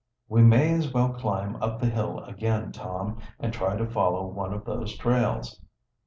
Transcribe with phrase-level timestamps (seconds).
[0.27, 4.51] "We may as well climb up the hill again, Tom, and try to follow one
[4.51, 5.61] of those trails."